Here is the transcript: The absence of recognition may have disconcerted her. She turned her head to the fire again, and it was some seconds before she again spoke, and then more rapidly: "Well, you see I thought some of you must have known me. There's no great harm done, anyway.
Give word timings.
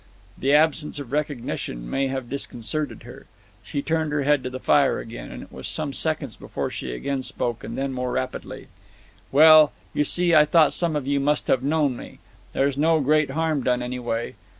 The 0.35 0.51
absence 0.51 0.97
of 0.97 1.11
recognition 1.11 1.87
may 1.87 2.07
have 2.07 2.27
disconcerted 2.27 3.03
her. 3.03 3.27
She 3.63 3.83
turned 3.83 4.11
her 4.11 4.23
head 4.23 4.41
to 4.41 4.49
the 4.49 4.59
fire 4.59 4.97
again, 4.97 5.31
and 5.31 5.43
it 5.43 5.51
was 5.51 5.67
some 5.67 5.93
seconds 5.93 6.35
before 6.35 6.71
she 6.71 6.91
again 6.91 7.21
spoke, 7.21 7.63
and 7.63 7.77
then 7.77 7.93
more 7.93 8.11
rapidly: 8.11 8.67
"Well, 9.31 9.73
you 9.93 10.03
see 10.03 10.33
I 10.33 10.43
thought 10.45 10.73
some 10.73 10.95
of 10.95 11.05
you 11.05 11.19
must 11.19 11.45
have 11.49 11.61
known 11.61 11.95
me. 11.97 12.17
There's 12.53 12.79
no 12.79 12.99
great 12.99 13.29
harm 13.29 13.61
done, 13.61 13.83
anyway. 13.83 14.33